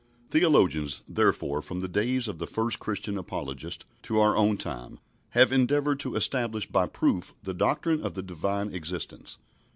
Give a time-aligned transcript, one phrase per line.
[0.31, 4.97] Theologians, therefore, from the days of the first Christian apologists to our own time,
[5.37, 9.37] have endeavoured to establish by proof the doctrine of the Divine existence.